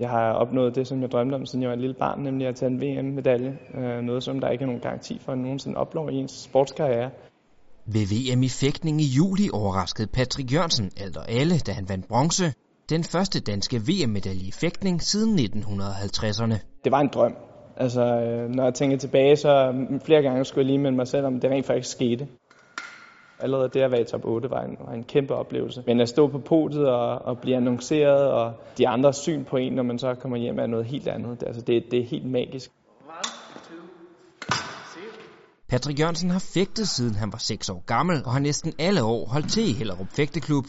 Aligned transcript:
Jeg 0.00 0.10
har 0.10 0.32
opnået 0.32 0.74
det, 0.74 0.86
som 0.86 1.02
jeg 1.02 1.10
drømte 1.10 1.34
om, 1.34 1.46
siden 1.46 1.62
jeg 1.62 1.68
var 1.68 1.74
et 1.74 1.80
lille 1.80 1.94
barn, 1.94 2.20
nemlig 2.20 2.46
at 2.46 2.54
tage 2.54 2.70
en 2.70 2.80
VM-medalje. 2.80 3.58
Øh, 3.74 4.00
noget, 4.02 4.22
som 4.22 4.40
der 4.40 4.48
ikke 4.48 4.62
er 4.62 4.66
nogen 4.66 4.80
garanti 4.80 5.18
for, 5.20 5.32
at 5.32 5.38
nogensinde 5.38 5.76
opnår 5.76 6.08
i 6.08 6.14
ens 6.14 6.32
sportskarriere. 6.32 7.10
Ved 7.86 8.34
VM 8.34 8.42
i 8.42 8.48
fægtning 8.48 9.00
i 9.00 9.04
juli 9.04 9.48
overraskede 9.52 10.08
Patrick 10.08 10.52
Jørgensen 10.52 10.90
alt 10.96 11.16
og 11.16 11.30
alle, 11.30 11.58
da 11.58 11.72
han 11.72 11.88
vandt 11.88 12.08
bronze. 12.08 12.44
Den 12.90 13.04
første 13.04 13.40
danske 13.40 13.76
VM-medalje 13.76 14.46
i 14.48 14.52
fægtning 14.52 15.02
siden 15.02 15.38
1950'erne. 15.38 16.56
Det 16.84 16.92
var 16.92 17.00
en 17.00 17.10
drøm. 17.14 17.36
Altså, 17.76 18.02
øh, 18.02 18.48
når 18.48 18.64
jeg 18.64 18.74
tænker 18.74 18.96
tilbage, 18.96 19.36
så 19.36 19.74
flere 20.04 20.22
gange 20.22 20.44
skulle 20.44 20.62
jeg 20.62 20.66
lige 20.66 20.78
minde 20.78 20.96
mig 20.96 21.08
selv 21.08 21.26
om, 21.26 21.40
det 21.40 21.50
rent 21.50 21.66
faktisk 21.66 21.90
skete. 21.90 22.26
Allerede 23.42 23.68
det 23.68 23.80
at 23.80 23.90
være 23.90 24.00
i 24.00 24.04
top 24.04 24.24
8 24.24 24.50
var 24.50 24.62
en, 24.62 24.76
var 24.86 24.92
en 24.92 25.04
kæmpe 25.04 25.34
oplevelse. 25.34 25.82
Men 25.86 26.00
at 26.00 26.08
stå 26.08 26.26
på 26.28 26.38
podiet 26.38 26.88
og, 26.88 27.18
og 27.18 27.38
blive 27.38 27.56
annonceret, 27.56 28.30
og 28.30 28.52
de 28.78 28.88
andres 28.88 29.16
syn 29.16 29.44
på 29.44 29.56
en, 29.56 29.72
når 29.72 29.82
man 29.82 29.98
så 29.98 30.14
kommer 30.14 30.38
hjem, 30.38 30.58
er 30.58 30.66
noget 30.66 30.86
helt 30.86 31.08
andet. 31.08 31.40
Det, 31.40 31.46
altså, 31.46 31.62
det, 31.62 31.84
det 31.90 31.98
er 31.98 32.04
helt 32.04 32.30
magisk. 32.30 32.70
Patrick 35.68 36.00
Jørgensen 36.00 36.30
har 36.30 36.44
fægtet 36.54 36.88
siden 36.88 37.14
han 37.14 37.32
var 37.32 37.38
6 37.38 37.68
år 37.68 37.84
gammel, 37.86 38.22
og 38.24 38.32
har 38.32 38.40
næsten 38.40 38.72
alle 38.78 39.02
år 39.02 39.26
holdt 39.26 39.50
til 39.50 39.70
i 39.70 39.72
Hellerup 39.72 40.08
Fægteklub. 40.08 40.64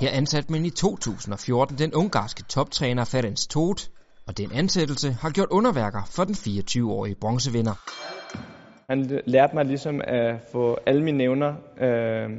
Her 0.00 0.10
ansatte 0.10 0.52
man 0.52 0.64
i 0.64 0.70
2014 0.70 1.78
den 1.78 1.94
ungarske 1.94 2.42
toptræner 2.42 3.04
Ferenc 3.04 3.46
Todt, 3.46 3.90
og 4.26 4.38
den 4.38 4.52
ansættelse 4.52 5.12
har 5.12 5.30
gjort 5.30 5.48
underværker 5.50 6.02
for 6.10 6.24
den 6.24 6.34
24-årige 6.34 7.14
bronzevinder. 7.20 7.74
Han 8.90 9.20
lærte 9.26 9.54
mig 9.54 9.64
ligesom 9.64 10.00
at 10.04 10.40
få 10.52 10.76
alle 10.86 11.02
mine 11.02 11.18
nævner 11.18 11.54
øh, 11.80 12.30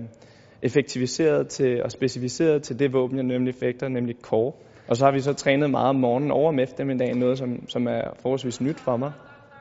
effektiviseret 0.61 1.47
til 1.47 1.83
og 1.83 1.91
specificeret 1.91 2.63
til 2.63 2.79
det 2.79 2.93
våben, 2.93 3.17
jeg 3.17 3.25
nemlig 3.25 3.55
fægter, 3.55 3.87
nemlig 3.87 4.15
core. 4.21 4.51
Og 4.87 4.97
så 4.97 5.05
har 5.05 5.11
vi 5.11 5.19
så 5.19 5.33
trænet 5.33 5.69
meget 5.69 5.89
om 5.89 5.95
morgenen 5.95 6.31
over 6.31 6.49
om 6.49 6.59
eftermiddagen, 6.59 7.17
noget 7.17 7.37
som, 7.37 7.69
som 7.69 7.87
er 7.87 8.01
forholdsvis 8.21 8.61
nyt 8.61 8.79
for 8.79 8.97
mig. 8.97 9.11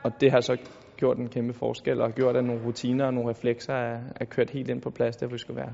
Og 0.03 0.11
det 0.21 0.31
har 0.31 0.41
så 0.41 0.57
gjort 0.97 1.17
en 1.17 1.27
kæmpe 1.27 1.53
forskel 1.53 2.01
og 2.01 2.11
gjort, 2.11 2.35
at 2.35 2.43
nogle 2.43 2.61
rutiner 2.65 3.05
og 3.05 3.13
nogle 3.13 3.29
reflekser 3.29 3.73
er, 3.73 3.99
er 4.15 4.25
kørt 4.25 4.49
helt 4.49 4.69
ind 4.69 4.81
på 4.81 4.89
plads, 4.89 5.15
der 5.15 5.27
hvor 5.27 5.33
vi 5.33 5.39
skal 5.39 5.55
være. 5.55 5.71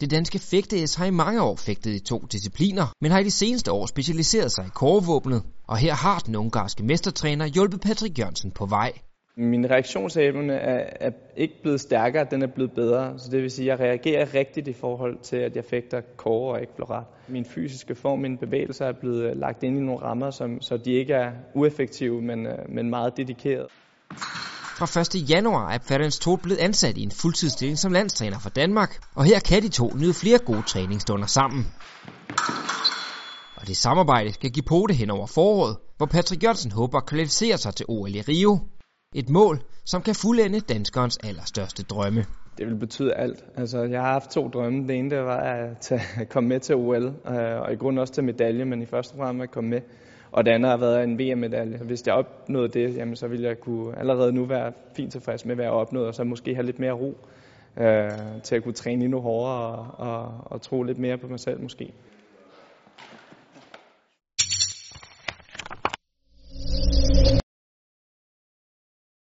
Det 0.00 0.10
danske 0.10 0.38
fægte 0.38 0.76
har 0.98 1.06
i 1.06 1.10
mange 1.10 1.42
år 1.42 1.56
fægtet 1.56 1.90
i 1.90 2.00
to 2.00 2.18
discipliner, 2.32 2.86
men 3.00 3.10
har 3.10 3.18
i 3.18 3.24
de 3.24 3.30
seneste 3.30 3.72
år 3.72 3.86
specialiseret 3.86 4.52
sig 4.52 4.64
i 4.66 4.70
korvåbnet, 4.74 5.42
og 5.66 5.76
her 5.76 5.94
har 5.94 6.18
den 6.18 6.36
ungarske 6.36 6.82
mestertræner 6.82 7.46
hjulpet 7.46 7.80
Patrick 7.80 8.18
Jørgensen 8.18 8.50
på 8.50 8.66
vej. 8.66 8.92
Min 9.36 9.70
reaktionsevne 9.70 10.52
er, 10.52 10.90
er 11.00 11.10
ikke 11.36 11.54
blevet 11.62 11.80
stærkere, 11.80 12.26
den 12.30 12.42
er 12.42 12.46
blevet 12.54 12.72
bedre. 12.72 13.18
Så 13.18 13.30
det 13.30 13.42
vil 13.42 13.50
sige, 13.50 13.72
at 13.72 13.78
jeg 13.78 13.86
reagerer 13.86 14.34
rigtigt 14.34 14.68
i 14.68 14.72
forhold 14.72 15.18
til, 15.22 15.36
at 15.36 15.56
jeg 15.56 15.64
fægter 15.64 16.00
kåre 16.16 16.54
og 16.54 16.60
ikke 16.60 16.72
floret. 16.76 17.04
Min 17.28 17.44
fysiske 17.44 17.94
form, 17.94 18.18
mine 18.18 18.38
bevægelser 18.38 18.86
er 18.86 18.92
blevet 19.00 19.22
øh, 19.30 19.36
lagt 19.36 19.62
ind 19.62 19.78
i 19.78 19.80
nogle 19.80 20.02
rammer, 20.02 20.30
som, 20.30 20.60
så 20.60 20.76
de 20.76 20.92
ikke 20.92 21.12
er 21.12 21.30
ueffektive, 21.54 22.22
men, 22.22 22.46
øh, 22.46 22.58
men 22.68 22.90
meget 22.90 23.16
dedikerede. 23.16 23.68
Fra 24.78 25.00
1. 25.00 25.30
januar 25.30 25.70
er 25.70 25.78
Ferenc 25.88 26.18
Todt 26.18 26.42
blevet 26.42 26.58
ansat 26.58 26.96
i 26.96 27.02
en 27.02 27.10
fuldtidsstilling 27.10 27.78
som 27.78 27.92
landstræner 27.92 28.38
for 28.38 28.50
Danmark, 28.50 29.00
og 29.14 29.24
her 29.24 29.40
kan 29.40 29.62
de 29.62 29.68
to 29.68 29.90
nyde 29.96 30.14
flere 30.14 30.38
gode 30.38 30.62
træningsstunder 30.62 31.26
sammen. 31.26 31.66
Og 33.56 33.66
det 33.66 33.76
samarbejde 33.76 34.32
skal 34.32 34.50
give 34.50 34.62
pote 34.62 34.94
hen 34.94 35.10
over 35.10 35.26
foråret, 35.26 35.76
hvor 35.96 36.06
Patrick 36.06 36.42
Jørgensen 36.42 36.72
håber 36.72 36.98
at 36.98 37.06
kvalificere 37.06 37.58
sig 37.58 37.74
til 37.74 37.86
OL 37.88 38.14
i 38.14 38.20
Rio. 38.20 38.58
Et 39.14 39.28
mål, 39.28 39.62
som 39.84 40.02
kan 40.02 40.14
fuldende 40.14 40.60
danskerens 40.60 41.18
allerstørste 41.24 41.82
drømme. 41.82 42.24
Det 42.58 42.66
vil 42.66 42.76
betyde 42.76 43.14
alt. 43.14 43.44
Altså, 43.56 43.82
jeg 43.82 44.00
har 44.00 44.12
haft 44.12 44.30
to 44.30 44.48
drømme. 44.48 44.88
Det 44.88 44.96
ene 44.96 45.10
det 45.10 45.24
var 45.24 45.40
at, 45.40 45.78
tage, 45.80 46.02
at 46.20 46.28
komme 46.28 46.48
med 46.48 46.60
til 46.60 46.74
OL, 46.74 47.04
øh, 47.04 47.60
og 47.60 47.72
i 47.72 47.76
grunden 47.76 47.98
også 47.98 48.12
til 48.14 48.24
medalje, 48.24 48.64
men 48.64 48.82
i 48.82 48.86
første 48.86 49.14
omgang 49.14 49.42
at 49.42 49.50
komme 49.50 49.70
med. 49.70 49.80
Og 50.30 50.44
det 50.44 50.50
andet 50.50 50.70
har 50.70 50.76
været 50.76 51.04
en 51.04 51.18
VM-medalje. 51.18 51.78
Hvis 51.78 52.06
jeg 52.06 52.14
opnåede 52.14 52.68
det, 52.68 52.96
jamen, 52.96 53.16
så 53.16 53.28
ville 53.28 53.48
jeg 53.48 53.60
kunne 53.60 53.98
allerede 53.98 54.32
nu 54.32 54.44
være 54.44 54.72
fint 54.96 55.12
tilfreds 55.12 55.44
med, 55.44 55.54
hvad 55.54 55.64
jeg 55.64 55.72
opnået, 55.72 56.06
og 56.06 56.14
så 56.14 56.24
måske 56.24 56.54
have 56.54 56.66
lidt 56.66 56.78
mere 56.78 56.92
ro 56.92 57.18
øh, 57.76 58.10
til 58.42 58.56
at 58.56 58.62
kunne 58.62 58.74
træne 58.74 59.04
endnu 59.04 59.20
hårdere 59.20 59.56
og, 59.56 59.86
og, 59.98 60.32
og 60.44 60.62
tro 60.62 60.82
lidt 60.82 60.98
mere 60.98 61.18
på 61.18 61.26
mig 61.28 61.40
selv 61.40 61.62
måske. 61.62 61.92